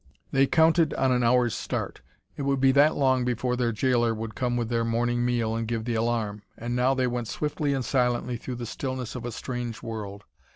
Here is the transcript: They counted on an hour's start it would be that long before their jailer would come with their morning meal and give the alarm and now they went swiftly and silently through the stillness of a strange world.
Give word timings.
They 0.31 0.47
counted 0.47 0.95
on 0.95 1.11
an 1.11 1.21
hour's 1.21 1.53
start 1.53 2.01
it 2.35 2.41
would 2.41 2.59
be 2.59 2.71
that 2.71 2.95
long 2.95 3.23
before 3.23 3.55
their 3.55 3.71
jailer 3.71 4.15
would 4.15 4.33
come 4.33 4.57
with 4.57 4.69
their 4.69 4.83
morning 4.83 5.23
meal 5.23 5.55
and 5.55 5.67
give 5.67 5.85
the 5.85 5.93
alarm 5.93 6.41
and 6.57 6.75
now 6.75 6.95
they 6.95 7.05
went 7.05 7.27
swiftly 7.27 7.71
and 7.75 7.85
silently 7.85 8.37
through 8.37 8.55
the 8.55 8.65
stillness 8.65 9.13
of 9.13 9.25
a 9.27 9.31
strange 9.31 9.83
world. 9.83 10.23